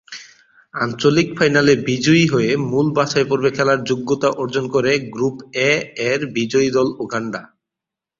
[0.73, 5.35] আঞ্চলিক ফাইনালে বিজয়ী হয়ে মূল বাছাইপর্বে খেলার যোগ্যতা অর্জন করে গ্রুপ
[5.67, 7.41] এ-এর বিজয়ী দল উগান্ডা।